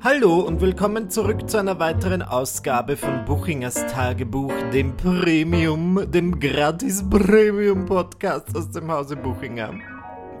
[0.00, 7.02] Hallo und willkommen zurück zu einer weiteren Ausgabe von Buchingers Tagebuch, dem Premium, dem gratis
[7.08, 9.72] Premium Podcast aus dem Hause Buchinger.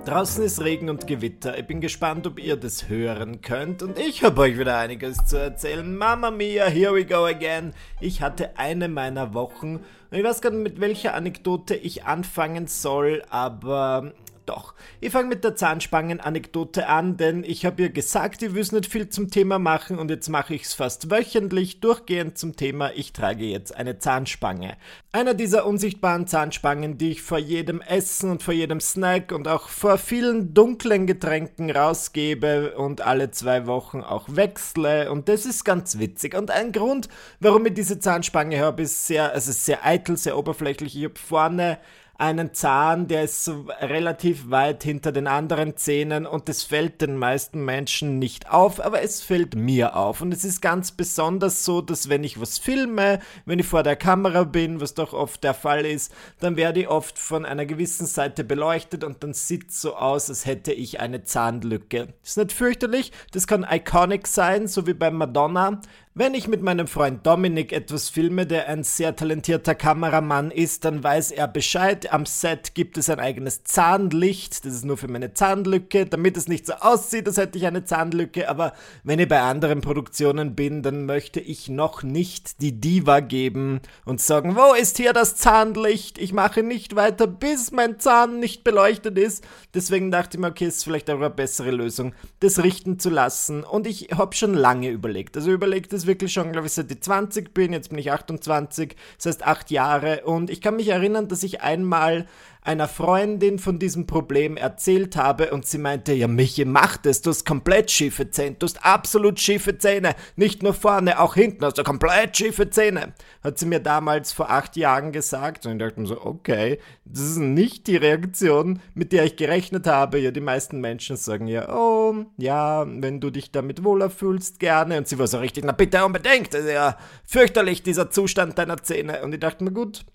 [0.04, 1.58] Draußen ist Regen und Gewitter.
[1.58, 3.82] Ich bin gespannt, ob ihr das hören könnt.
[3.82, 5.96] Und ich habe euch wieder einiges zu erzählen.
[5.96, 7.72] Mama mia, here we go again.
[8.00, 9.76] Ich hatte eine meiner Wochen.
[10.10, 14.12] Und ich weiß gar nicht, mit welcher Anekdote ich anfangen soll, aber
[14.46, 18.90] doch, ich fange mit der Zahnspangen-Anekdote an, denn ich habe ihr gesagt, ich will nicht
[18.90, 23.12] viel zum Thema machen und jetzt mache ich es fast wöchentlich durchgehend zum Thema, ich
[23.12, 24.76] trage jetzt eine Zahnspange.
[25.12, 29.68] Einer dieser unsichtbaren Zahnspangen, die ich vor jedem Essen und vor jedem Snack und auch
[29.68, 35.98] vor vielen dunklen Getränken rausgebe und alle zwei Wochen auch wechsle und das ist ganz
[35.98, 36.34] witzig.
[36.34, 37.08] Und ein Grund,
[37.40, 40.96] warum ich diese Zahnspange habe, ist sehr, also sehr eitel, sehr oberflächlich.
[40.96, 41.78] Ich habe vorne
[42.16, 43.50] einen Zahn, der ist
[43.80, 49.02] relativ weit hinter den anderen Zähnen und das fällt den meisten Menschen nicht auf, aber
[49.02, 50.20] es fällt mir auf.
[50.20, 53.96] Und es ist ganz besonders so, dass wenn ich was filme, wenn ich vor der
[53.96, 58.06] Kamera bin, was doch oft der Fall ist, dann werde ich oft von einer gewissen
[58.06, 62.14] Seite beleuchtet und dann sieht es so aus, als hätte ich eine Zahnlücke.
[62.22, 65.80] Ist nicht fürchterlich, das kann iconic sein, so wie bei Madonna,
[66.16, 71.02] wenn ich mit meinem Freund Dominik etwas filme, der ein sehr talentierter Kameramann ist, dann
[71.02, 72.12] weiß er Bescheid.
[72.12, 76.46] Am Set gibt es ein eigenes Zahnlicht, das ist nur für meine Zahnlücke, damit es
[76.46, 78.48] nicht so aussieht, als hätte ich eine Zahnlücke.
[78.48, 83.80] Aber wenn ich bei anderen Produktionen bin, dann möchte ich noch nicht die Diva geben
[84.04, 86.18] und sagen, wo ist hier das Zahnlicht?
[86.18, 89.44] Ich mache nicht weiter, bis mein Zahn nicht beleuchtet ist.
[89.74, 93.64] Deswegen dachte ich mir, okay, ist vielleicht auch eine bessere Lösung, das richten zu lassen.
[93.64, 95.36] Und ich habe schon lange überlegt.
[95.36, 97.72] Also überlegt es wirklich schon, glaube ich, seit ich 20 bin.
[97.72, 100.24] Jetzt bin ich 28, das heißt acht Jahre.
[100.24, 102.26] Und ich kann mich erinnern, dass ich einmal
[102.64, 107.28] einer Freundin von diesem Problem erzählt habe und sie meinte, ja Michi, mach das, du
[107.28, 111.76] hast komplett schiefe Zähne, du hast absolut schiefe Zähne, nicht nur vorne, auch hinten hast
[111.76, 113.12] du komplett schiefe Zähne.
[113.42, 117.22] Hat sie mir damals vor acht Jahren gesagt und ich dachte mir so, okay, das
[117.22, 120.18] ist nicht die Reaktion, mit der ich gerechnet habe.
[120.18, 124.96] Ja, die meisten Menschen sagen ja, oh, ja, wenn du dich damit wohler fühlst, gerne.
[124.96, 126.96] Und sie war so richtig, na bitte unbedingt, das ist ja
[127.26, 129.22] fürchterlich, dieser Zustand deiner Zähne.
[129.22, 130.06] Und ich dachte mir, gut,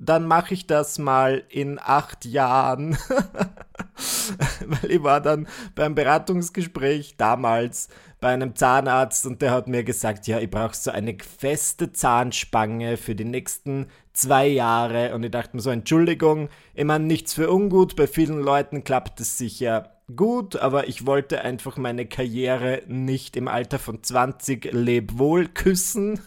[0.00, 2.96] dann mache ich das mal in acht Jahren.
[4.66, 7.88] Weil ich war dann beim Beratungsgespräch damals
[8.20, 12.96] bei einem Zahnarzt und der hat mir gesagt, ja, ich brauche so eine feste Zahnspange
[12.96, 15.14] für die nächsten zwei Jahre.
[15.14, 19.20] Und ich dachte mir so, Entschuldigung, ich meine, nichts für ungut, bei vielen Leuten klappt
[19.20, 25.46] es sicher gut, aber ich wollte einfach meine Karriere nicht im Alter von 20 lebwohl
[25.48, 26.20] küssen.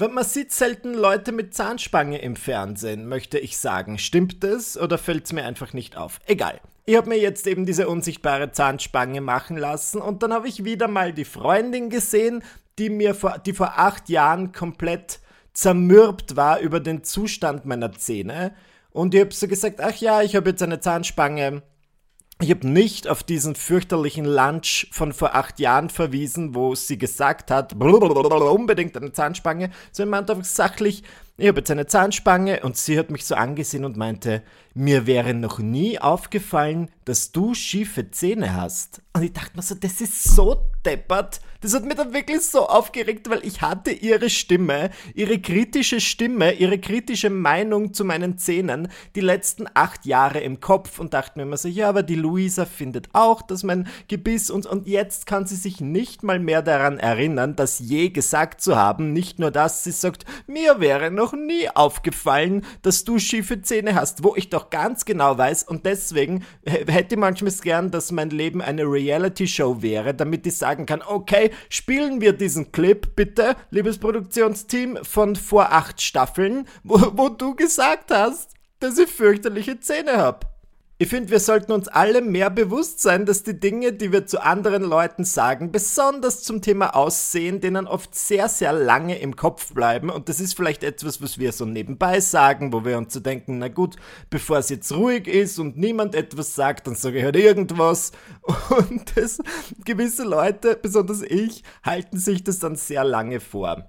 [0.00, 3.98] Man sieht selten Leute mit Zahnspange im Fernsehen, möchte ich sagen.
[3.98, 6.20] Stimmt das oder fällt es mir einfach nicht auf?
[6.26, 6.60] Egal.
[6.86, 10.86] Ich habe mir jetzt eben diese unsichtbare Zahnspange machen lassen und dann habe ich wieder
[10.86, 12.44] mal die Freundin gesehen,
[12.78, 15.18] die mir vor, die vor acht Jahren komplett
[15.52, 18.54] zermürbt war über den Zustand meiner Zähne.
[18.90, 21.62] Und ich habe so gesagt, ach ja, ich habe jetzt eine Zahnspange
[22.40, 27.50] ich habe nicht auf diesen fürchterlichen Lunch von vor acht Jahren verwiesen, wo sie gesagt
[27.50, 31.02] hat, unbedingt eine Zahnspange, sondern meinte einfach sachlich,
[31.36, 34.42] ich habe jetzt eine Zahnspange und sie hat mich so angesehen und meinte,
[34.74, 39.02] mir wäre noch nie aufgefallen, dass du schiefe Zähne hast.
[39.14, 41.40] Und ich dachte mir so, das ist so deppert.
[41.60, 46.52] Das hat mich dann wirklich so aufgeregt, weil ich hatte ihre Stimme, ihre kritische Stimme,
[46.52, 48.86] ihre kritische Meinung zu meinen Zähnen
[49.16, 52.64] die letzten acht Jahre im Kopf und dachte mir immer so, ja, aber die Luisa
[52.64, 56.98] findet auch, dass mein Gebiss und, und jetzt kann sie sich nicht mal mehr daran
[56.98, 59.12] erinnern, das je gesagt zu haben.
[59.12, 64.22] Nicht nur das, sie sagt, mir wäre noch nie aufgefallen, dass du schiefe Zähne hast,
[64.22, 68.60] wo ich doch ganz genau weiß und deswegen hätte ich manchmal gern, dass mein Leben
[68.60, 74.98] eine Reality-Show wäre, damit ich sagen kann, okay, spielen wir diesen Clip bitte, liebes Produktionsteam,
[75.02, 80.46] von vor acht Staffeln, wo, wo du gesagt hast, dass ich fürchterliche Zähne habe.
[81.00, 84.42] Ich finde, wir sollten uns alle mehr bewusst sein, dass die Dinge, die wir zu
[84.42, 90.10] anderen Leuten sagen, besonders zum Thema Aussehen, denen oft sehr, sehr lange im Kopf bleiben.
[90.10, 93.58] Und das ist vielleicht etwas, was wir so nebenbei sagen, wo wir uns so denken,
[93.58, 93.94] na gut,
[94.28, 98.10] bevor es jetzt ruhig ist und niemand etwas sagt, dann sage ich halt irgendwas.
[98.68, 99.38] Und das,
[99.84, 103.86] gewisse Leute, besonders ich, halten sich das dann sehr lange vor.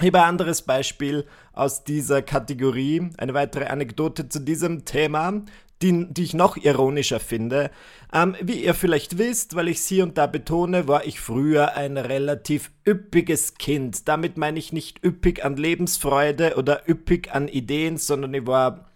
[0.00, 5.42] Habe ein anderes Beispiel aus dieser Kategorie, eine weitere Anekdote zu diesem Thema
[5.82, 7.70] die, die ich noch ironischer finde.
[8.12, 11.74] Ähm, wie ihr vielleicht wisst, weil ich es hier und da betone, war ich früher
[11.74, 14.08] ein relativ üppiges Kind.
[14.08, 18.90] Damit meine ich nicht üppig an Lebensfreude oder üppig an Ideen, sondern ich war,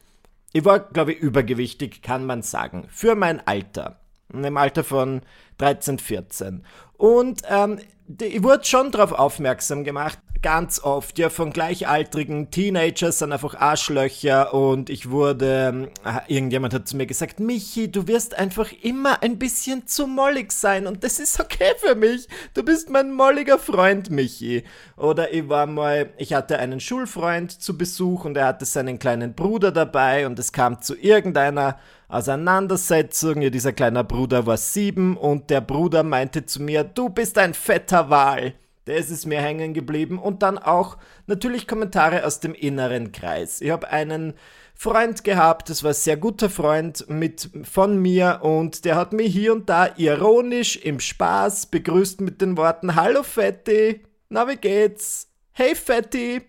[0.53, 2.87] ich war, glaube ich, übergewichtig, kann man sagen.
[2.89, 4.01] Für mein Alter.
[4.33, 5.23] im Alter von
[5.59, 6.65] 13, 14.
[6.97, 7.79] Und ähm,
[8.21, 14.53] ich wurde schon darauf aufmerksam gemacht, ganz oft, ja, von gleichaltrigen Teenagers sind einfach Arschlöcher
[14.53, 19.39] und ich wurde, äh, irgendjemand hat zu mir gesagt, Michi, du wirst einfach immer ein
[19.39, 22.29] bisschen zu mollig sein und das ist okay für mich.
[22.53, 24.65] Du bist mein molliger Freund, Michi.
[24.99, 29.35] Oder ich war mal, ich hatte einen Schulfreund zu Besuch und er hatte seinen kleinen
[29.35, 31.79] Bruder dabei und es kam zu irgendeiner
[32.09, 33.41] Auseinandersetzung.
[33.43, 37.55] Ja, dieser kleine Bruder war sieben und der Bruder meinte zu mir, du bist ein
[37.55, 38.55] fetter Wal.
[38.87, 40.19] Der ist mir hängen geblieben.
[40.19, 43.61] Und dann auch natürlich Kommentare aus dem inneren Kreis.
[43.61, 44.35] Ich habe einen
[44.75, 49.33] Freund gehabt, das war ein sehr guter Freund mit von mir und der hat mich
[49.33, 55.29] hier und da ironisch im Spaß begrüßt mit den Worten Hallo Fetti, na wie geht's?
[55.53, 56.43] Hey Fetti!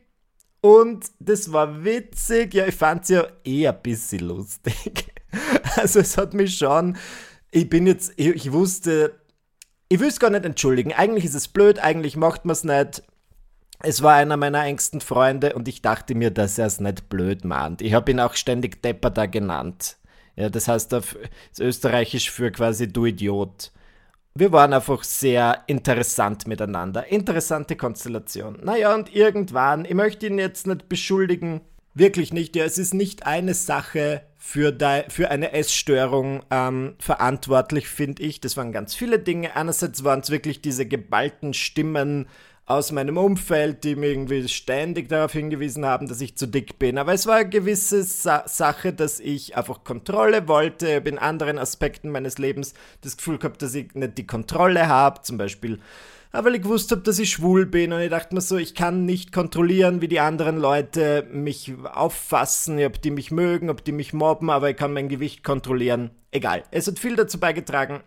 [0.60, 5.12] Und das war witzig, ja, ich fand's ja eher ein bisschen lustig.
[5.76, 6.96] Also es hat mich schon,
[7.52, 9.20] ich bin jetzt, ich, ich wusste,
[9.90, 10.94] ich will es gar nicht entschuldigen.
[10.94, 13.04] Eigentlich ist es blöd, eigentlich macht man es nicht.
[13.82, 17.46] Es war einer meiner engsten Freunde und ich dachte mir, dass er es nicht blöd
[17.46, 17.82] meint.
[17.82, 19.98] Ich habe ihn auch ständig Depper da genannt.
[20.36, 21.18] Ja, das heißt auf
[21.52, 23.72] das österreichisch für quasi du Idiot.
[24.34, 27.08] Wir waren einfach sehr interessant miteinander.
[27.08, 28.60] Interessante Konstellation.
[28.64, 31.62] Naja, und irgendwann, ich möchte ihn jetzt nicht beschuldigen,
[31.94, 32.56] wirklich nicht.
[32.56, 34.78] Ja, es ist nicht eine Sache, für,
[35.10, 38.40] für eine Essstörung ähm, verantwortlich, finde ich.
[38.40, 39.56] Das waren ganz viele Dinge.
[39.56, 42.28] Einerseits waren es wirklich diese geballten Stimmen
[42.68, 47.00] aus meinem Umfeld, die mir irgendwie ständig darauf hingewiesen haben, dass ich zu dick bin.
[47.00, 50.90] Aber es war eine gewisse Sa Sache, dass ich einfach Kontrolle wollte.
[50.90, 54.88] Ich habe in anderen Aspekten meines Lebens das Gefühl gehabt, dass ich nicht die Kontrolle
[54.88, 55.24] habe.
[55.24, 55.80] Zum Beispiel
[56.36, 58.76] aber weil ich gewusst habe, dass ich schwul bin und ich dachte mir so, ich
[58.76, 63.94] kann nicht kontrollieren, wie die anderen Leute mich auffassen, ob die mich mögen, ob die
[63.94, 66.12] mich mobben, aber ich kann mein Gewicht kontrollieren.
[66.32, 66.64] Egal.
[66.72, 68.02] Es hat viel dazu beigetragen.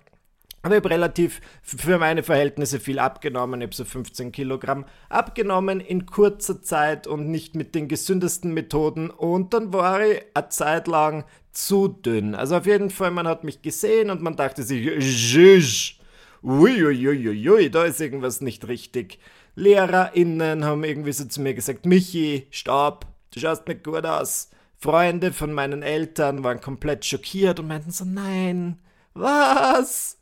[0.63, 3.61] Aber ich habe relativ für meine Verhältnisse viel abgenommen.
[3.61, 9.09] Ich habe so 15 Kilogramm abgenommen in kurzer Zeit und nicht mit den gesündesten Methoden.
[9.09, 12.35] Und dann war ich eine Zeit lang zu dünn.
[12.35, 15.98] Also auf jeden Fall, man hat mich gesehen und man dachte sich, Zhuzh
[16.43, 19.19] uiuiuiui, da ist irgendwas nicht richtig.
[19.55, 24.50] LehrerInnen haben irgendwie so zu mir gesagt, Michi, stopp, du schaust nicht gut aus.
[24.76, 28.79] Freunde von meinen Eltern waren komplett schockiert und meinten so, nein,
[29.14, 30.19] was?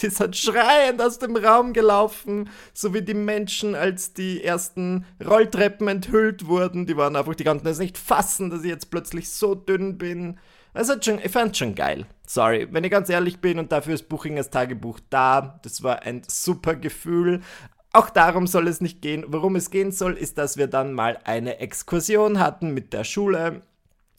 [0.00, 5.88] Die sind schreiend aus dem Raum gelaufen, so wie die Menschen, als die ersten Rolltreppen
[5.88, 6.86] enthüllt wurden.
[6.86, 10.38] Die waren einfach, die konnten es nicht fassen, dass ich jetzt plötzlich so dünn bin.
[10.78, 12.06] Also schon, ich fand schon geil.
[12.24, 15.58] Sorry, wenn ich ganz ehrlich bin und dafür ist Buchingers Tagebuch da.
[15.64, 17.40] Das war ein super Gefühl.
[17.92, 19.24] Auch darum soll es nicht gehen.
[19.26, 23.62] Worum es gehen soll, ist, dass wir dann mal eine Exkursion hatten mit der Schule.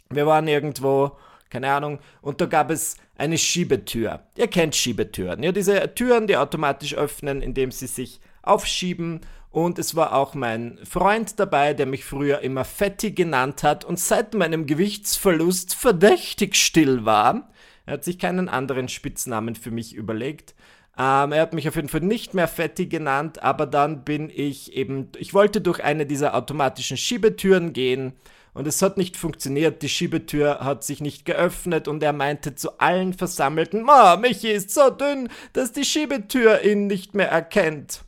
[0.09, 1.13] Wir waren irgendwo,
[1.49, 4.19] keine Ahnung, und da gab es eine Schiebetür.
[4.35, 5.41] Ihr kennt Schiebetüren.
[5.41, 10.79] Ja, diese Türen, die automatisch öffnen, indem sie sich aufschieben und es war auch mein
[10.83, 17.05] Freund dabei, der mich früher immer Fetti genannt hat und seit meinem Gewichtsverlust verdächtig still
[17.05, 17.51] war.
[17.85, 20.53] Er hat sich keinen anderen Spitznamen für mich überlegt.
[20.97, 24.73] Ähm, er hat mich auf jeden Fall nicht mehr Fetti genannt, aber dann bin ich
[24.73, 28.13] eben, ich wollte durch eine dieser automatischen Schiebetüren gehen
[28.53, 29.81] und es hat nicht funktioniert.
[29.81, 34.71] Die Schiebetür hat sich nicht geöffnet und er meinte zu allen Versammelten, Ma, Michi ist
[34.71, 38.03] so dünn, dass die Schiebetür ihn nicht mehr erkennt.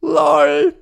[0.00, 0.74] LOL.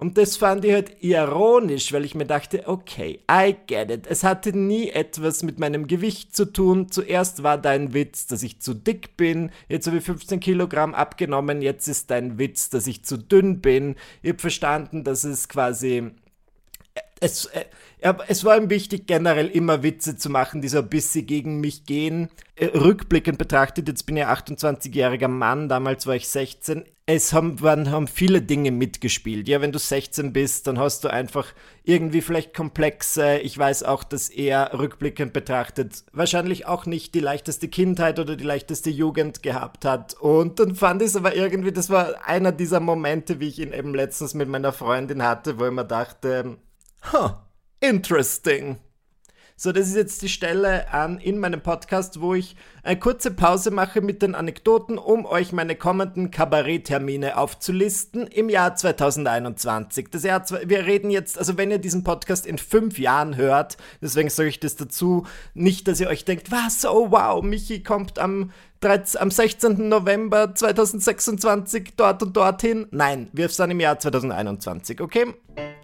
[0.00, 4.06] Und das fand ich halt ironisch, weil ich mir dachte, okay, I get it.
[4.06, 6.88] Es hatte nie etwas mit meinem Gewicht zu tun.
[6.88, 9.50] Zuerst war dein Witz, dass ich zu dick bin.
[9.68, 11.62] Jetzt habe ich 15 Kilogramm abgenommen.
[11.62, 13.96] Jetzt ist dein Witz, dass ich zu dünn bin.
[14.22, 16.12] Ich habe verstanden, dass es quasi
[17.20, 17.64] es, äh,
[18.28, 21.84] es war ihm wichtig, generell immer Witze zu machen, die so ein bisschen gegen mich
[21.84, 22.28] gehen.
[22.54, 26.84] Äh, rückblickend betrachtet, jetzt bin ich 28-jähriger Mann, damals war ich 16.
[27.06, 29.48] Es haben, waren, haben viele Dinge mitgespielt.
[29.48, 33.38] Ja, wenn du 16 bist, dann hast du einfach irgendwie vielleicht Komplexe.
[33.38, 38.44] Ich weiß auch, dass er rückblickend betrachtet wahrscheinlich auch nicht die leichteste Kindheit oder die
[38.44, 40.14] leichteste Jugend gehabt hat.
[40.20, 43.72] Und dann fand ich es aber irgendwie, das war einer dieser Momente, wie ich ihn
[43.72, 46.58] eben letztens mit meiner Freundin hatte, wo ich mir dachte,
[47.02, 47.30] Huh,
[47.80, 48.78] interesting.
[49.60, 53.72] So, das ist jetzt die Stelle an in meinem Podcast, wo ich eine kurze Pause
[53.72, 60.10] mache mit den Anekdoten, um euch meine kommenden Kabaretttermine aufzulisten im Jahr 2021.
[60.12, 64.30] Das Jahr, wir reden jetzt, also wenn ihr diesen Podcast in fünf Jahren hört, deswegen
[64.30, 68.52] sage ich das dazu, nicht, dass ihr euch denkt, was, oh wow, Michi kommt am
[68.52, 68.52] 13,
[68.84, 69.88] am 16.
[69.88, 72.86] November 2026 dort und dorthin.
[72.90, 75.34] Nein, wir sind im Jahr 2021, okay?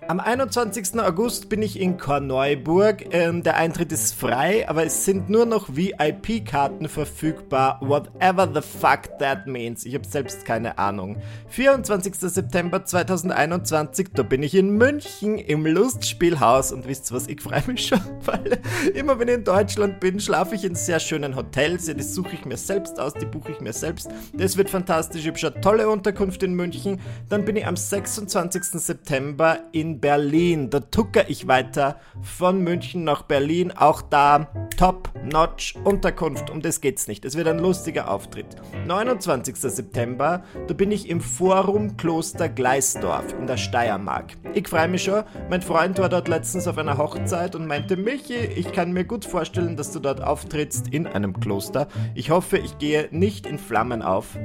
[0.07, 1.01] Am 21.
[1.01, 3.07] August bin ich in Korneuburg.
[3.15, 7.79] Ähm, der Eintritt ist frei, aber es sind nur noch VIP-Karten verfügbar.
[7.81, 9.87] Whatever the fuck that means.
[9.87, 11.17] Ich habe selbst keine Ahnung.
[11.49, 12.17] 24.
[12.17, 16.71] September 2021, da bin ich in München im Lustspielhaus.
[16.71, 18.59] Und wisst ihr was, ich freue mich schon, weil
[18.93, 21.89] immer wenn ich in Deutschland bin, schlafe ich in sehr schönen Hotels.
[21.89, 24.09] Ja, das suche ich mir selbst aus, die buche ich mir selbst.
[24.33, 25.23] Das wird fantastisch.
[25.23, 27.00] Ich habe schon tolle Unterkunft in München.
[27.29, 28.64] Dann bin ich am 26.
[28.81, 30.71] September in Berlin.
[30.71, 33.73] Da tucker ich weiter von München nach Berlin.
[33.73, 36.50] Auch da Top-Notch Unterkunft.
[36.50, 37.25] Um das geht's nicht.
[37.25, 38.47] Es wird ein lustiger Auftritt.
[38.87, 39.57] 29.
[39.57, 44.35] September, da bin ich im Forum Kloster Gleisdorf in der Steiermark.
[44.53, 45.25] Ich freue mich schon.
[45.50, 49.25] Mein Freund war dort letztens auf einer Hochzeit und meinte, Michi, ich kann mir gut
[49.25, 51.88] vorstellen, dass du dort auftrittst in einem Kloster.
[52.14, 54.37] Ich hoffe, ich gehe nicht in Flammen auf.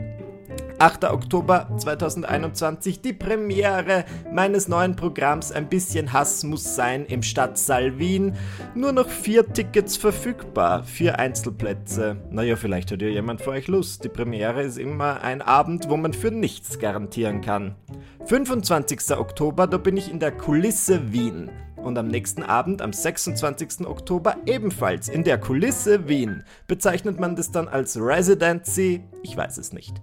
[0.80, 1.04] 8.
[1.06, 8.36] Oktober 2021 die Premiere meines neuen Programms Ein bisschen Hass muss sein im Stadtsaal Wien.
[8.76, 12.16] Nur noch vier Tickets verfügbar, vier Einzelplätze.
[12.32, 14.06] Naja, vielleicht hat ja jemand für euch Lust.
[14.06, 17.76] Die Premiere ist immer ein Abend, wo man für nichts garantieren kann.
[18.26, 19.18] 25.
[19.18, 21.50] Oktober, da bin ich in der Kulisse Wien.
[21.84, 23.88] Und am nächsten Abend, am 26.
[23.88, 26.44] Oktober, ebenfalls in der Kulisse Wien.
[26.68, 29.04] Bezeichnet man das dann als Residency?
[29.24, 30.02] Ich weiß es nicht.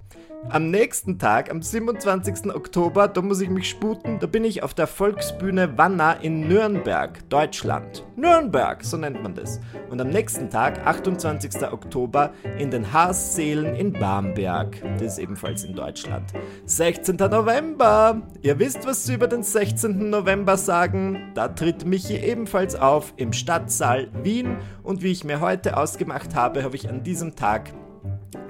[0.49, 2.55] Am nächsten Tag, am 27.
[2.55, 7.29] Oktober, da muss ich mich sputen, da bin ich auf der Volksbühne Wanna in Nürnberg,
[7.29, 8.05] Deutschland.
[8.15, 9.61] Nürnberg, so nennt man das.
[9.91, 11.73] Und am nächsten Tag, 28.
[11.73, 14.81] Oktober, in den Haasseelen in Bamberg.
[14.99, 16.33] Das ist ebenfalls in Deutschland.
[16.67, 17.17] 16.
[17.17, 18.23] November.
[18.43, 20.11] Ihr wisst, was sie über den 16.
[20.11, 21.33] November sagen.
[21.35, 24.59] Da tritt Michi ebenfalls auf im Stadtsaal Wien.
[24.85, 27.73] Und wie ich mir heute ausgemacht habe, habe ich an diesem Tag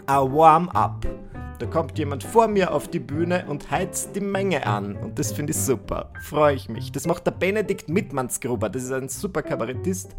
[0.06, 1.06] a Warm-up.
[1.58, 4.96] Da kommt jemand vor mir auf die Bühne und heizt die Menge an.
[4.96, 6.10] Und das finde ich super.
[6.22, 6.92] Freue ich mich.
[6.92, 8.68] Das macht der Benedikt Mittmannsgruber.
[8.68, 10.14] Das ist ein super Kabarettist.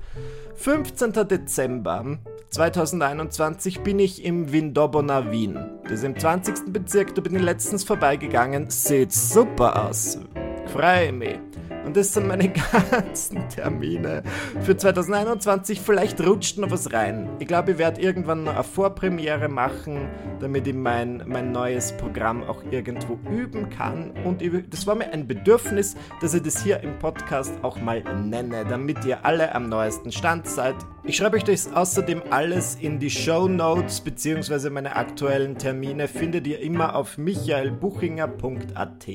[0.55, 1.13] 15.
[1.27, 2.17] Dezember
[2.49, 5.59] 2021 bin ich im Windobona Wien.
[5.83, 6.73] Das ist im 20.
[6.73, 7.13] Bezirk.
[7.13, 8.69] Da bin ich letztens vorbeigegangen.
[8.69, 10.19] Sieht super aus.
[10.67, 11.46] Freue mich.
[11.87, 14.21] Und das sind meine ganzen Termine
[14.59, 15.79] für 2021.
[15.79, 17.29] Vielleicht rutscht noch was rein.
[17.39, 20.09] Ich glaube, ich werde irgendwann noch eine Vorpremiere machen,
[20.41, 24.11] damit ich mein, mein neues Programm auch irgendwo üben kann.
[24.25, 28.03] Und ich, das war mir ein Bedürfnis, dass ich das hier im Podcast auch mal
[28.21, 30.75] nenne, damit ihr alle am neuesten Stand seid.
[31.05, 36.47] Ich schreibe euch das außerdem alles in die Show Notes beziehungsweise meine aktuellen Termine findet
[36.47, 39.07] ihr immer auf michaelbuchinger.at.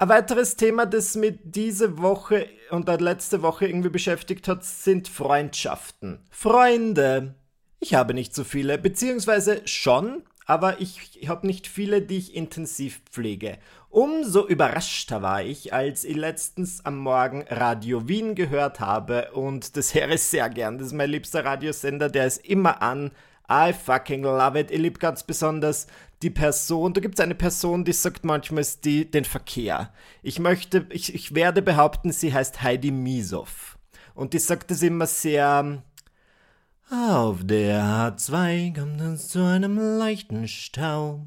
[0.00, 6.24] Ein weiteres Thema, das mich diese Woche und letzte Woche irgendwie beschäftigt hat, sind Freundschaften.
[6.30, 7.34] Freunde.
[7.80, 13.02] Ich habe nicht so viele, beziehungsweise schon, aber ich, habe nicht viele, die ich intensiv
[13.10, 13.58] pflege.
[13.90, 19.94] Umso überraschter war ich, als ich letztens am Morgen Radio Wien gehört habe und das
[19.94, 20.78] höre ich sehr gern.
[20.78, 23.10] Das ist mein liebster Radiosender, der ist immer an.
[23.52, 24.70] I fucking love it.
[24.70, 25.88] Ich liebe ganz besonders
[26.22, 29.92] die Person, da gibt es eine Person, die sagt manchmal die, den Verkehr.
[30.22, 33.76] Ich möchte, ich, ich werde behaupten, sie heißt Heidi Misow.
[34.14, 35.82] Und die sagt das immer sehr.
[36.90, 37.82] Auf der
[38.16, 41.26] H2 kommt es zu einem leichten Stau.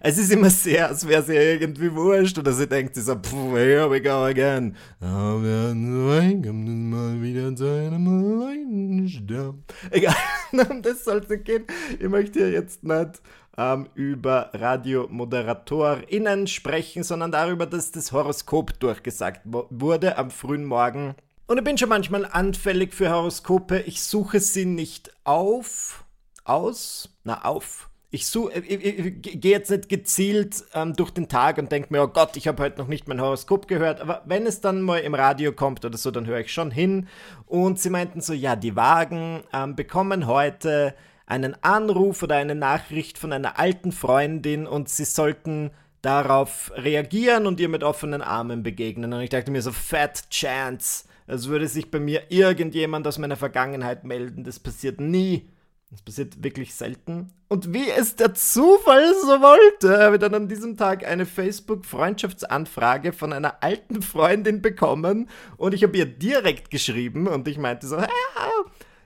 [0.00, 3.20] Es ist immer sehr, als wäre sie irgendwie wurscht oder sie denkt sich so,
[3.52, 4.74] here we go again.
[5.00, 9.54] Auf der H2 kommt es mal wieder zu einem leichten Stau.
[9.90, 10.16] Egal,
[10.82, 11.64] das soll es gehen.
[12.00, 13.20] Ich möchte ja jetzt nicht
[13.56, 21.14] ähm, über RadiomoderatorInnen sprechen, sondern darüber, dass das Horoskop durchgesagt wurde am frühen Morgen.
[21.46, 23.80] Und ich bin schon manchmal anfällig für Horoskope.
[23.80, 26.04] Ich suche sie nicht auf,
[26.44, 27.90] aus, na auf.
[28.10, 32.02] Ich, ich, ich, ich gehe jetzt nicht gezielt ähm, durch den Tag und denke mir,
[32.04, 34.00] oh Gott, ich habe heute noch nicht mein Horoskop gehört.
[34.00, 37.08] Aber wenn es dann mal im Radio kommt oder so, dann höre ich schon hin.
[37.46, 40.94] Und sie meinten so, ja, die Wagen ähm, bekommen heute
[41.26, 45.70] einen Anruf oder eine Nachricht von einer alten Freundin und sie sollten
[46.02, 49.12] darauf reagieren und ihr mit offenen Armen begegnen.
[49.12, 51.04] Und ich dachte mir so, fat chance.
[51.26, 54.44] Als würde sich bei mir irgendjemand aus meiner Vergangenheit melden.
[54.44, 55.48] Das passiert nie.
[55.90, 57.30] Das passiert wirklich selten.
[57.48, 63.12] Und wie es der Zufall so wollte, habe ich dann an diesem Tag eine Facebook-Freundschaftsanfrage
[63.12, 65.30] von einer alten Freundin bekommen.
[65.56, 68.08] Und ich habe ihr direkt geschrieben und ich meinte so, ah,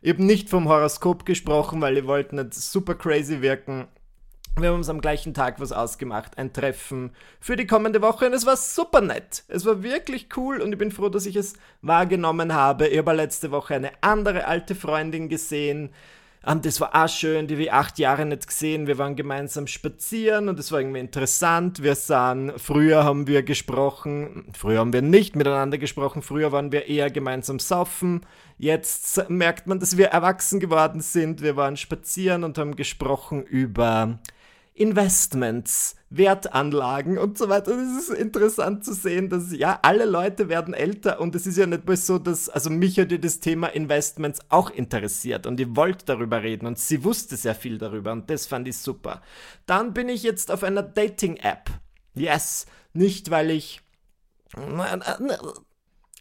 [0.00, 3.88] ich habe nicht vom Horoskop gesprochen, weil wir wollten nicht super crazy wirken.
[4.57, 8.33] Wir haben uns am gleichen Tag was ausgemacht, ein Treffen für die kommende Woche und
[8.33, 9.45] es war super nett.
[9.47, 12.88] Es war wirklich cool und ich bin froh, dass ich es wahrgenommen habe.
[12.88, 15.90] Ich habe letzte Woche eine andere alte Freundin gesehen,
[16.47, 18.87] Und das war auch schön, die wir acht Jahre nicht gesehen.
[18.87, 21.83] Wir waren gemeinsam spazieren und es war irgendwie interessant.
[21.83, 26.87] Wir sahen, früher haben wir gesprochen, früher haben wir nicht miteinander gesprochen, früher waren wir
[26.87, 28.25] eher gemeinsam saufen.
[28.57, 31.42] Jetzt merkt man, dass wir erwachsen geworden sind.
[31.42, 34.18] Wir waren spazieren und haben gesprochen über
[34.78, 37.73] Investments, Wertanlagen und so weiter.
[37.73, 41.66] Es ist interessant zu sehen, dass ja, alle Leute werden älter und es ist ja
[41.66, 45.75] nicht bloß so, dass, also mich hat ja das Thema Investments auch interessiert und ich
[45.75, 49.20] wollte darüber reden und sie wusste sehr viel darüber und das fand ich super.
[49.66, 51.70] Dann bin ich jetzt auf einer Dating-App.
[52.14, 53.82] Yes, nicht weil ich.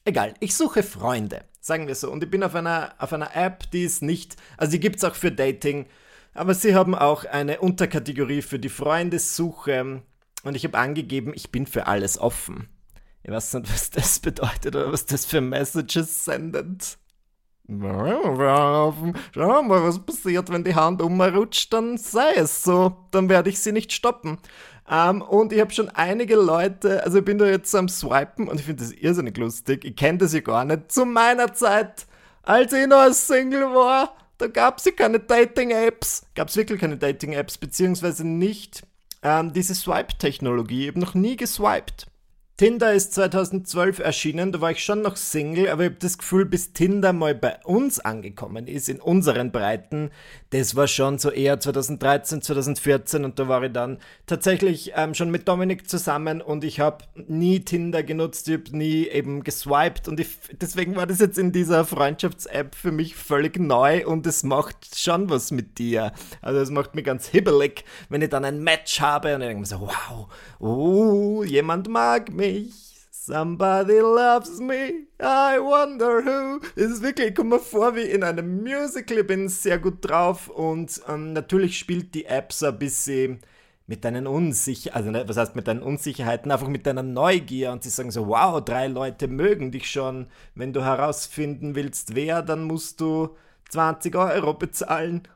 [0.04, 2.12] Egal, ich suche Freunde, sagen wir so.
[2.12, 5.04] Und ich bin auf einer, auf einer App, die ist nicht, also die gibt es
[5.04, 5.86] auch für Dating
[6.38, 10.02] aber sie haben auch eine Unterkategorie für die Freundessuche
[10.44, 12.70] und ich habe angegeben, ich bin für alles offen.
[13.24, 16.98] Ich weiß nicht, was das bedeutet oder was das für Messages sendet.
[19.34, 22.96] Schau mal, was passiert, wenn die Hand umrutscht, dann sei es so.
[23.12, 24.38] Dann werde ich sie nicht stoppen.
[24.90, 28.48] Um, ähm, und ich habe schon einige Leute, also ich bin da jetzt am Swipen
[28.48, 29.84] und ich finde das irrsinnig lustig.
[29.84, 30.94] Ich kenne das ja gar nicht.
[30.94, 32.08] Zu meiner Zeit,
[32.44, 36.26] als ich noch Single war, da gab es ja keine Dating-Apps.
[36.36, 38.84] Gab es wirklich keine Dating-Apps, beziehungsweise nicht
[39.24, 40.84] ähm, diese Swipe-Technologie.
[40.84, 42.08] Ich habe noch nie geswiped.
[42.58, 46.44] Tinder ist 2012 erschienen, da war ich schon noch Single, aber ich habe das Gefühl,
[46.44, 50.10] bis Tinder mal bei uns angekommen ist, in unseren Breiten,
[50.50, 55.30] das war schon so eher 2013, 2014 und da war ich dann tatsächlich ähm, schon
[55.30, 60.20] mit Dominik zusammen und ich habe nie Tinder genutzt, ich habe nie eben geswiped und
[60.20, 64.98] ich, deswegen war das jetzt in dieser Freundschafts-App für mich völlig neu und es macht
[64.98, 66.12] schon was mit dir.
[66.42, 69.60] Also es macht mich ganz hibbelig, wenn ich dann ein Match habe und ich denke
[69.60, 72.88] mir so, wow, oh, jemand mag mich mich.
[73.12, 76.62] Somebody loves me, I wonder who.
[76.78, 79.98] Es ist wirklich, ich komme mir vor wie in einem Musical, ich bin sehr gut
[80.00, 83.40] drauf und ähm, natürlich spielt die App so ein bisschen
[83.86, 87.84] mit deinen Unsicherheiten, also ne, was heißt mit deinen Unsicherheiten, einfach mit deiner Neugier und
[87.84, 90.28] sie sagen so, wow, drei Leute mögen dich schon.
[90.56, 93.36] Wenn du herausfinden willst, wer, dann musst du
[93.70, 95.28] 20 Euro bezahlen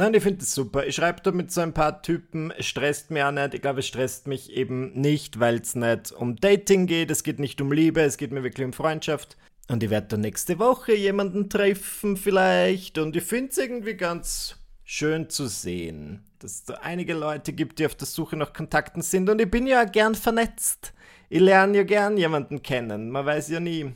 [0.00, 0.86] Nein, ich finde das super.
[0.86, 3.52] Ich schreibe da mit so ein paar Typen, es stresst mich auch nicht.
[3.52, 7.38] Ich glaube, es stresst mich eben nicht, weil es nicht um Dating geht, es geht
[7.38, 9.36] nicht um Liebe, es geht mir wirklich um Freundschaft.
[9.68, 12.96] Und ich werde da nächste Woche jemanden treffen vielleicht.
[12.96, 17.78] Und ich finde es irgendwie ganz schön zu sehen, dass es da einige Leute gibt,
[17.78, 19.28] die auf der Suche nach Kontakten sind.
[19.28, 20.94] Und ich bin ja gern vernetzt.
[21.28, 23.10] Ich lerne ja gern jemanden kennen.
[23.10, 23.92] Man weiß ja nie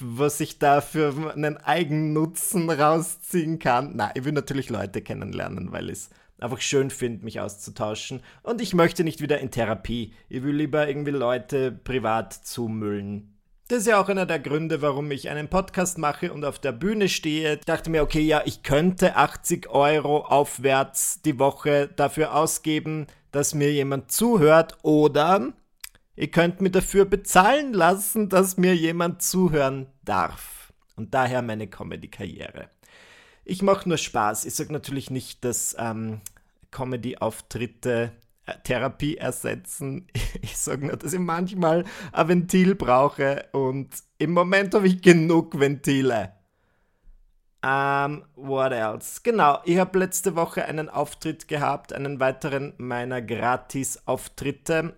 [0.00, 3.92] was ich da für einen Eigennutzen rausziehen kann.
[3.94, 8.20] Na, ich will natürlich Leute kennenlernen, weil ich es einfach schön finde, mich auszutauschen.
[8.42, 10.12] Und ich möchte nicht wieder in Therapie.
[10.28, 13.30] Ich will lieber irgendwie Leute privat zumüllen.
[13.68, 16.72] Das ist ja auch einer der Gründe, warum ich einen Podcast mache und auf der
[16.72, 17.54] Bühne stehe.
[17.54, 23.54] Ich dachte mir, okay, ja, ich könnte 80 Euro aufwärts die Woche dafür ausgeben, dass
[23.54, 25.54] mir jemand zuhört oder
[26.16, 30.72] Ihr könnt mir dafür bezahlen lassen, dass mir jemand zuhören darf.
[30.96, 32.70] Und daher meine Comedy-Karriere.
[33.44, 34.44] Ich mache nur Spaß.
[34.44, 36.20] Ich sage natürlich nicht, dass ähm,
[36.70, 38.12] Comedy-Auftritte
[38.46, 40.06] äh, Therapie ersetzen.
[40.42, 45.58] Ich sage nur, dass ich manchmal ein Ventil brauche und im Moment habe ich genug
[45.58, 46.32] Ventile.
[47.62, 49.20] Ähm, what else?
[49.22, 54.94] Genau, ich habe letzte Woche einen Auftritt gehabt, einen weiteren meiner Gratis-Auftritte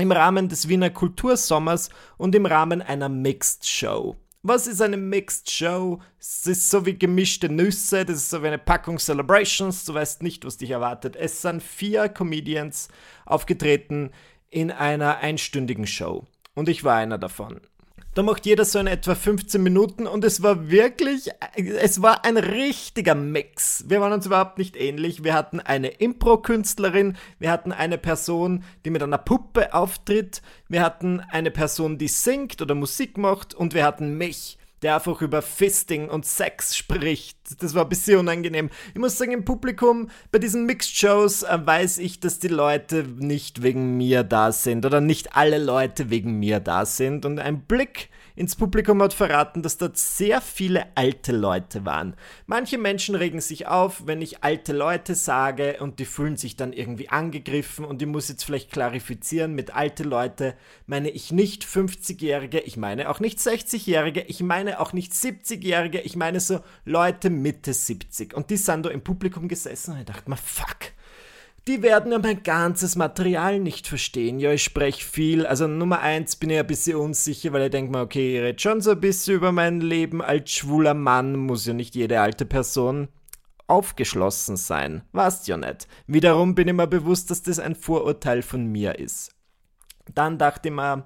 [0.00, 4.16] im Rahmen des Wiener Kultursommers und im Rahmen einer Mixed Show.
[4.42, 6.00] Was ist eine Mixed Show?
[6.18, 10.22] Es ist so wie gemischte Nüsse, das ist so wie eine Packung Celebrations, du weißt
[10.22, 11.14] nicht, was dich erwartet.
[11.14, 12.88] Es sind vier Comedians
[13.26, 14.10] aufgetreten
[14.48, 16.26] in einer einstündigen Show.
[16.54, 17.60] Und ich war einer davon.
[18.20, 22.36] Da macht jeder so in etwa 15 Minuten und es war wirklich, es war ein
[22.36, 23.86] richtiger Mix.
[23.88, 25.24] Wir waren uns überhaupt nicht ähnlich.
[25.24, 31.20] Wir hatten eine Impro-Künstlerin, wir hatten eine Person, die mit einer Puppe auftritt, wir hatten
[31.30, 36.08] eine Person, die singt oder Musik macht und wir hatten mich der einfach über Fisting
[36.08, 37.38] und Sex spricht.
[37.62, 38.70] Das war ein bisschen unangenehm.
[38.94, 43.62] Ich muss sagen, im Publikum, bei diesen Mixed-Shows äh, weiß ich, dass die Leute nicht
[43.62, 47.24] wegen mir da sind oder nicht alle Leute wegen mir da sind.
[47.24, 48.08] Und ein Blick
[48.40, 52.16] ins Publikum hat verraten, dass dort sehr viele alte Leute waren.
[52.46, 56.72] Manche Menschen regen sich auf, wenn ich alte Leute sage und die fühlen sich dann
[56.72, 60.54] irgendwie angegriffen und ich muss jetzt vielleicht klarifizieren, mit alte Leute
[60.86, 66.16] meine ich nicht 50-Jährige, ich meine auch nicht 60-Jährige, ich meine auch nicht 70-Jährige, ich
[66.16, 70.30] meine so Leute Mitte 70 und die sind da im Publikum gesessen und ich dachte
[70.30, 70.92] mir, fuck,
[71.70, 74.40] die werden ja mein ganzes Material nicht verstehen.
[74.40, 75.46] Ja, ich spreche viel.
[75.46, 78.58] Also Nummer eins bin ich ein bisschen unsicher, weil ich denke mir, okay, ich rede
[78.58, 82.44] schon so ein bisschen über mein Leben als schwuler Mann, muss ja nicht jede alte
[82.44, 83.06] Person
[83.68, 85.02] aufgeschlossen sein.
[85.12, 85.86] Weißt ja nicht.
[86.08, 89.32] Wiederum bin ich mir bewusst, dass das ein Vorurteil von mir ist.
[90.12, 91.04] Dann dachte ich mir,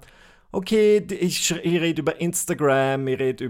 [0.51, 3.45] okay, ich, ich rede über Instagram, ich rede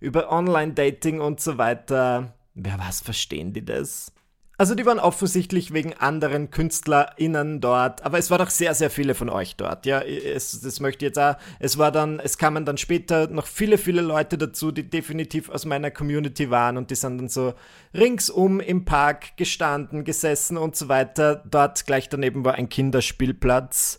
[0.00, 2.34] über Online-Dating und so weiter.
[2.54, 4.10] Wer was, verstehen die das?
[4.56, 9.16] Also die waren offensichtlich wegen anderen KünstlerInnen dort, aber es waren doch sehr, sehr viele
[9.16, 9.84] von euch dort.
[9.84, 11.34] Ja, es, das möchte ich jetzt auch.
[11.58, 15.64] Es war dann, es kamen dann später noch viele, viele Leute dazu, die definitiv aus
[15.64, 17.54] meiner Community waren und die sind dann so
[17.94, 21.42] ringsum im Park gestanden, gesessen und so weiter.
[21.50, 23.98] Dort gleich daneben war ein Kinderspielplatz.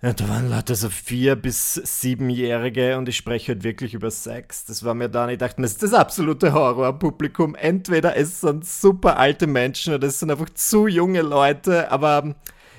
[0.00, 4.64] Ja, da waren Leute so vier bis siebenjährige und ich spreche halt wirklich über Sex.
[4.64, 7.56] Das war mir dann, ich dachte, das ist das absolute Horrorpublikum.
[7.56, 12.36] Entweder es sind super alte Menschen oder es sind einfach zu junge Leute, aber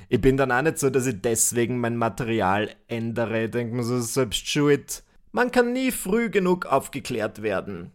[0.07, 3.43] ich bin dann auch nicht so, dass ich deswegen mein Material ändere.
[3.43, 5.03] Ich denke so, selbst schuld.
[5.33, 7.91] Man kann nie früh genug aufgeklärt werden.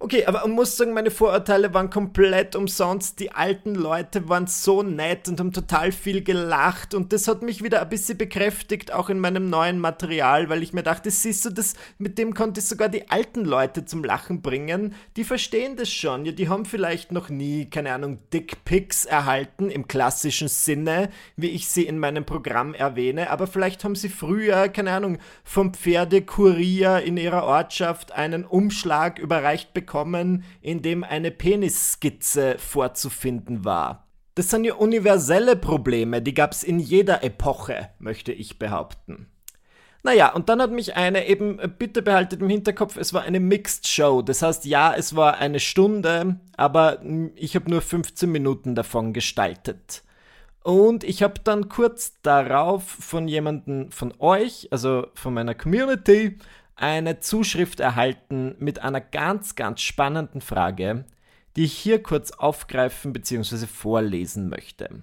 [0.00, 3.18] Okay, aber man muss sagen, meine Vorurteile waren komplett umsonst.
[3.18, 7.64] Die alten Leute waren so nett und haben total viel gelacht und das hat mich
[7.64, 11.50] wieder ein bisschen bekräftigt, auch in meinem neuen Material, weil ich mir dachte, siehst du,
[11.50, 14.94] das, mit dem konnte ich sogar die alten Leute zum Lachen bringen.
[15.16, 19.88] Die verstehen das schon, ja, die haben vielleicht noch nie, keine Ahnung, Dickpics erhalten im
[19.88, 24.92] klassischen Sinne, wie ich sie in meinem Programm erwähne, aber vielleicht haben sie früher, keine
[24.92, 32.56] Ahnung, vom Pferdekurier in ihrer Ortschaft einen Umschlag überreicht bekommen bekommen, in dem eine Penisskizze
[32.58, 34.06] vorzufinden war.
[34.34, 39.28] Das sind ja universelle Probleme, die gab es in jeder Epoche, möchte ich behaupten.
[40.02, 43.88] Naja, und dann hat mich eine eben, bitte behaltet im Hinterkopf, es war eine Mixed
[43.88, 44.22] Show.
[44.22, 47.00] Das heißt, ja, es war eine Stunde, aber
[47.34, 50.04] ich habe nur 15 Minuten davon gestaltet.
[50.62, 56.38] Und ich habe dann kurz darauf von jemandem von euch, also von meiner Community,
[56.78, 61.04] eine Zuschrift erhalten mit einer ganz, ganz spannenden Frage,
[61.56, 63.66] die ich hier kurz aufgreifen bzw.
[63.66, 65.02] vorlesen möchte.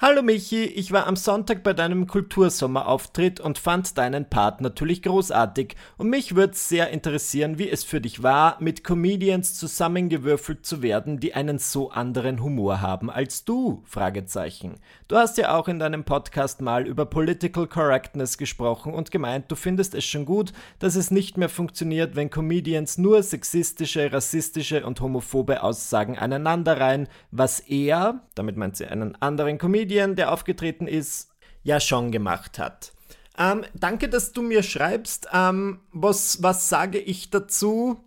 [0.00, 5.74] Hallo Michi, ich war am Sonntag bei deinem Kultursommerauftritt und fand deinen Part natürlich großartig
[5.96, 11.18] und mich würde sehr interessieren, wie es für dich war, mit Comedians zusammengewürfelt zu werden,
[11.18, 13.82] die einen so anderen Humor haben als du?
[13.86, 14.76] Fragezeichen.
[15.08, 19.56] Du hast ja auch in deinem Podcast mal über Political Correctness gesprochen und gemeint, du
[19.56, 25.00] findest es schon gut, dass es nicht mehr funktioniert, wenn Comedians nur sexistische, rassistische und
[25.00, 31.30] homophobe Aussagen aneinanderreihen, was er, damit meint sie einen anderen Comedian, Comedian, der aufgetreten ist,
[31.62, 32.92] ja schon gemacht hat.
[33.38, 35.28] Ähm, danke, dass du mir schreibst.
[35.32, 38.04] Ähm, was, was sage ich dazu?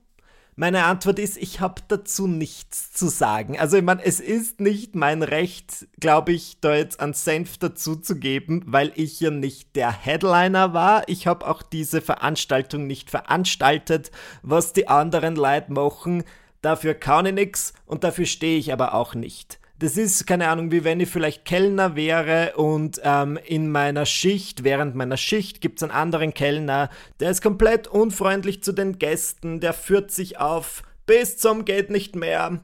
[0.55, 3.57] Meine Antwort ist, ich habe dazu nichts zu sagen.
[3.57, 7.95] Also ich meine, es ist nicht mein Recht, glaube ich, da jetzt einen Senf dazu
[7.95, 11.03] zu geben, weil ich ja nicht der Headliner war.
[11.07, 14.11] Ich habe auch diese Veranstaltung nicht veranstaltet.
[14.43, 16.25] Was die anderen Leute machen,
[16.61, 19.60] dafür kann ich nichts und dafür stehe ich aber auch nicht.
[19.81, 24.63] Das ist, keine Ahnung, wie wenn ich vielleicht Kellner wäre und ähm, in meiner Schicht,
[24.63, 29.59] während meiner Schicht gibt es einen anderen Kellner, der ist komplett unfreundlich zu den Gästen,
[29.59, 32.61] der führt sich auf bis zum geht nicht mehr.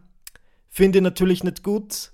[0.69, 2.11] Finde ich natürlich nicht gut.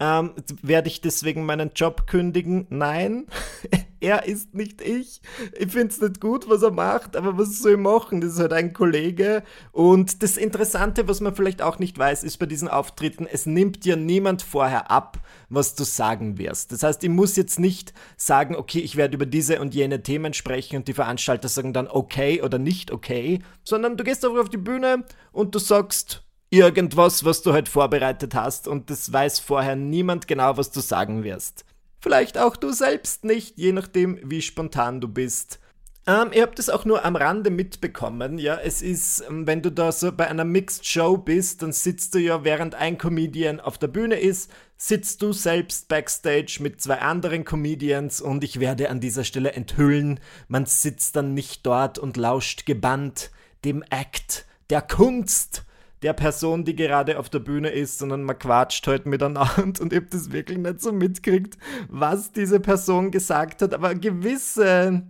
[0.00, 0.32] Ähm,
[0.62, 2.66] werde ich deswegen meinen Job kündigen?
[2.70, 3.26] Nein,
[4.00, 5.20] er ist nicht ich.
[5.58, 8.22] Ich finde es nicht gut, was er macht, aber was soll ich machen?
[8.22, 9.42] Das ist halt ein Kollege.
[9.72, 13.84] Und das Interessante, was man vielleicht auch nicht weiß, ist bei diesen Auftritten, es nimmt
[13.84, 15.18] dir niemand vorher ab,
[15.50, 16.72] was du sagen wirst.
[16.72, 20.32] Das heißt, ich muss jetzt nicht sagen, okay, ich werde über diese und jene Themen
[20.32, 24.48] sprechen und die Veranstalter sagen dann okay oder nicht okay, sondern du gehst einfach auf
[24.48, 29.76] die Bühne und du sagst, irgendwas, was du halt vorbereitet hast und das weiß vorher
[29.76, 31.64] niemand genau, was du sagen wirst.
[32.00, 35.60] Vielleicht auch du selbst nicht, je nachdem, wie spontan du bist.
[36.06, 38.58] Ähm, ihr habt es auch nur am Rande mitbekommen, ja.
[38.58, 42.18] Es ist, ähm, wenn du da so bei einer Mixed Show bist, dann sitzt du
[42.18, 47.44] ja, während ein Comedian auf der Bühne ist, sitzt du selbst backstage mit zwei anderen
[47.44, 52.64] Comedians und ich werde an dieser Stelle enthüllen, man sitzt dann nicht dort und lauscht
[52.64, 53.30] gebannt
[53.64, 55.66] dem Act der Kunst
[56.02, 59.64] der Person, die gerade auf der Bühne ist, sondern man quatscht halt miteinander.
[59.80, 61.58] Und ich habe das wirklich nicht so mitgekriegt,
[61.88, 65.02] was diese Person gesagt hat, aber gewisse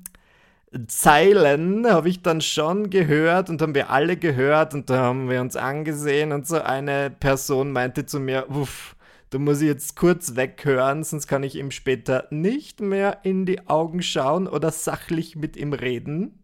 [0.87, 5.40] Zeilen habe ich dann schon gehört und haben wir alle gehört und da haben wir
[5.40, 6.61] uns angesehen und so.
[6.61, 8.94] Eine Person meinte zu mir, uff,
[9.31, 13.68] da muss ich jetzt kurz weghören, sonst kann ich ihm später nicht mehr in die
[13.68, 16.39] Augen schauen oder sachlich mit ihm reden.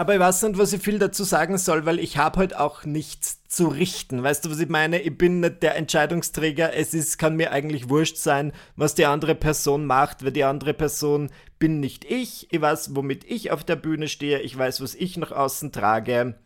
[0.00, 2.84] Aber ich weiß nicht, was ich viel dazu sagen soll, weil ich habe halt auch
[2.84, 4.22] nichts zu richten.
[4.22, 5.00] Weißt du, was ich meine?
[5.00, 6.72] Ich bin nicht der Entscheidungsträger.
[6.72, 10.72] Es ist, kann mir eigentlich wurscht sein, was die andere Person macht, weil die andere
[10.72, 12.46] Person bin nicht ich.
[12.52, 14.38] Ich weiß, womit ich auf der Bühne stehe.
[14.38, 16.36] Ich weiß, was ich nach außen trage.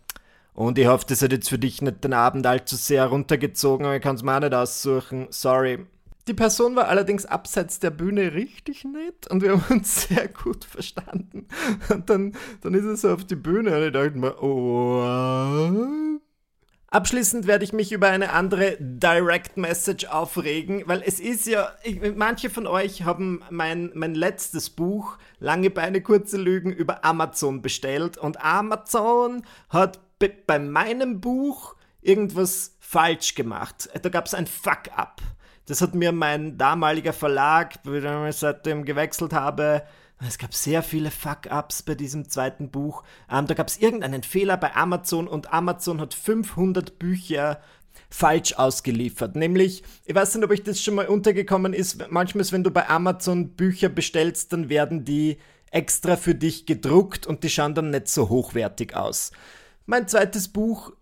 [0.54, 4.00] Und ich hoffe, das hat jetzt für dich nicht den Abend allzu sehr runtergezogen, ich
[4.00, 5.26] kann es mir auch nicht aussuchen.
[5.28, 5.86] Sorry.
[6.28, 10.64] Die Person war allerdings abseits der Bühne richtig nett und wir haben uns sehr gut
[10.64, 11.48] verstanden.
[11.88, 16.12] Und dann, dann ist er so auf die Bühne und ich dachte mir, oh.
[16.92, 22.00] Abschließend werde ich mich über eine andere Direct Message aufregen, weil es ist ja, ich,
[22.14, 28.18] manche von euch haben mein, mein letztes Buch, Lange Beine, kurze Lügen, über Amazon bestellt
[28.18, 30.00] und Amazon hat
[30.46, 33.88] bei meinem Buch irgendwas falsch gemacht.
[34.00, 35.22] Da gab es ein Fuck-up.
[35.66, 39.84] Das hat mir mein damaliger Verlag, ich seitdem gewechselt habe,
[40.26, 43.02] es gab sehr viele Fuck-ups bei diesem zweiten Buch.
[43.30, 47.60] Ähm, da gab es irgendeinen Fehler bei Amazon und Amazon hat 500 Bücher
[48.08, 49.36] falsch ausgeliefert.
[49.36, 52.88] Nämlich, ich weiß nicht, ob euch das schon mal untergekommen ist, manchmal, wenn du bei
[52.88, 55.38] Amazon Bücher bestellst, dann werden die
[55.70, 59.32] extra für dich gedruckt und die schauen dann nicht so hochwertig aus.
[59.86, 60.92] Mein zweites Buch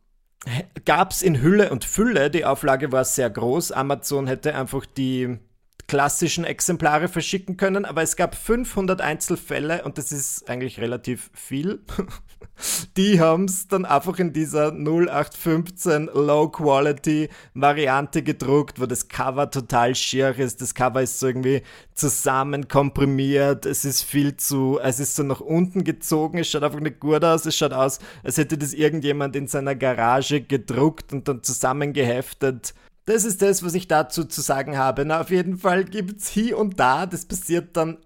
[0.84, 2.30] gab es in Hülle und Fülle.
[2.30, 3.72] Die Auflage war sehr groß.
[3.72, 5.38] Amazon hätte einfach die
[5.86, 11.80] klassischen Exemplare verschicken können, aber es gab 500 Einzelfälle und das ist eigentlich relativ viel.
[12.96, 19.50] Die haben es dann einfach in dieser 0815 Low Quality Variante gedruckt, wo das Cover
[19.50, 20.60] total schier ist.
[20.60, 21.62] Das Cover ist so irgendwie
[21.94, 23.66] zusammen komprimiert.
[23.66, 26.38] Es ist viel zu, es ist so nach unten gezogen.
[26.38, 27.46] Es schaut einfach nicht gut aus.
[27.46, 32.74] Es schaut aus, als hätte das irgendjemand in seiner Garage gedruckt und dann zusammengeheftet.
[33.06, 35.04] Das ist das, was ich dazu zu sagen habe.
[35.04, 37.98] Na, auf jeden Fall gibt es hier und da, das passiert dann,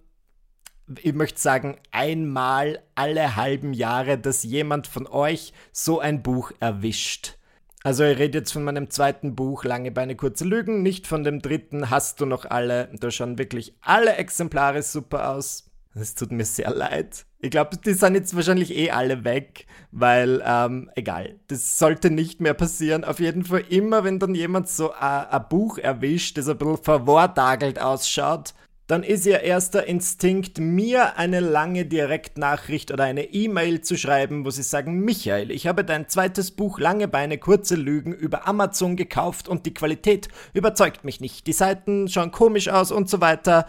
[1.03, 7.37] ich möchte sagen, einmal alle halben Jahre, dass jemand von euch so ein Buch erwischt.
[7.83, 11.43] Also ich rede jetzt von meinem zweiten Buch, Lange Beine, kurze Lügen, nicht von dem
[11.43, 12.89] dritten, hast du noch alle.
[12.99, 15.71] Da schauen wirklich alle Exemplare super aus.
[15.95, 17.25] Es tut mir sehr leid.
[17.41, 22.41] Ich glaube, die sind jetzt wahrscheinlich eh alle weg, weil, ähm, egal, das sollte nicht
[22.41, 23.05] mehr passieren.
[23.05, 27.79] Auf jeden Fall immer, wenn dann jemand so ein Buch erwischt, das ein bisschen verwortagelt
[27.81, 28.55] ausschaut,
[28.87, 34.51] dann ist ihr erster Instinkt, mir eine lange Direktnachricht oder eine E-Mail zu schreiben, wo
[34.51, 39.49] sie sagen, Michael, ich habe dein zweites Buch Lange Beine, kurze Lügen über Amazon gekauft
[39.49, 41.47] und die Qualität überzeugt mich nicht.
[41.47, 43.67] Die Seiten schauen komisch aus und so weiter.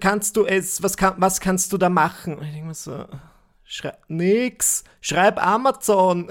[0.00, 2.34] Kannst du es, was, kann, was kannst du da machen?
[2.42, 3.06] Ich denke mir so,
[3.64, 6.28] schreib nix, schreib Amazon.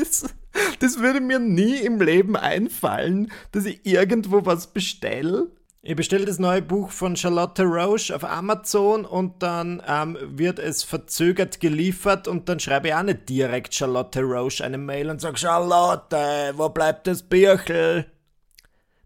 [0.80, 5.48] das würde mir nie im Leben einfallen, dass ich irgendwo was bestelle
[5.82, 10.82] ich bestelle das neue Buch von Charlotte Roche auf Amazon und dann ähm, wird es
[10.82, 15.38] verzögert geliefert und dann schreibe ich auch nicht direkt Charlotte Roche eine Mail und sage,
[15.38, 18.04] Charlotte, wo bleibt das Birchel?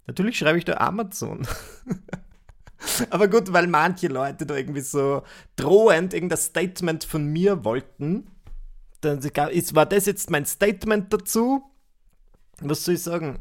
[0.09, 1.47] Natürlich schreibe ich da Amazon.
[3.11, 5.23] Aber gut, weil manche Leute da irgendwie so
[5.55, 8.27] drohend irgendein Statement von mir wollten,
[9.01, 11.63] dann war das jetzt mein Statement dazu.
[12.61, 13.39] Was soll ich sagen?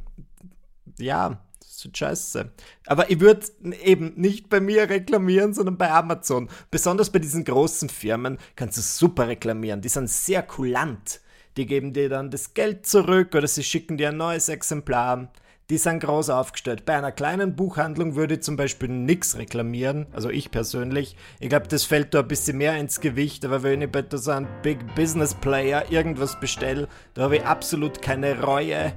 [0.97, 1.42] Ja,
[1.83, 2.51] so scheiße.
[2.87, 3.45] Aber ich würde
[3.83, 6.49] eben nicht bei mir reklamieren, sondern bei Amazon.
[6.71, 9.81] Besonders bei diesen großen Firmen kannst du super reklamieren.
[9.81, 11.21] Die sind sehr kulant.
[11.57, 15.31] Die geben dir dann das Geld zurück oder sie schicken dir ein neues Exemplar.
[15.69, 16.83] Die sind groß aufgestellt.
[16.85, 21.15] Bei einer kleinen Buchhandlung würde ich zum Beispiel nichts reklamieren, also ich persönlich.
[21.39, 24.31] Ich glaube, das fällt da ein bisschen mehr ins Gewicht, aber wenn ich bei so
[24.31, 28.93] einem Big Business Player irgendwas bestelle, da habe ich absolut keine Reue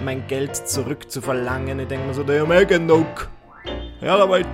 [0.00, 1.80] mein Geld zurückzuverlangen.
[1.80, 3.28] Ich denke mir so, der haben eh genug.
[4.00, 4.46] Ja, damit.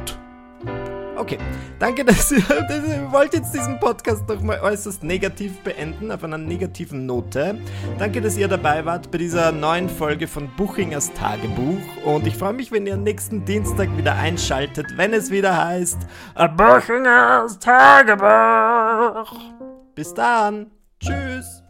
[1.16, 1.38] Okay,
[1.78, 6.24] danke, dass ihr, dass ihr wollt jetzt diesen Podcast doch mal äußerst negativ beenden, auf
[6.24, 7.58] einer negativen Note.
[7.98, 12.52] Danke, dass ihr dabei wart bei dieser neuen Folge von Buchingers Tagebuch und ich freue
[12.52, 15.98] mich, wenn ihr nächsten Dienstag wieder einschaltet, wenn es wieder heißt
[16.56, 19.38] Buchingers Tagebuch.
[19.94, 20.70] Bis dann.
[21.00, 21.63] Tschüss.